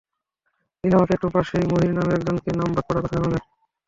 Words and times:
তিনি 0.77 0.93
আমাকে 0.93 1.13
একটু 1.13 1.27
পাশেই 1.35 1.65
মহির 1.71 1.91
নামের 1.97 2.17
একজনের 2.17 2.55
নাম 2.59 2.69
বাদ 2.71 2.83
পড়ার 2.87 3.03
কথা 3.03 3.15
জানালেন। 3.15 3.41